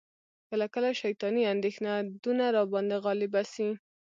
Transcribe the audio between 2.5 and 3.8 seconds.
را باندي غالبه سي،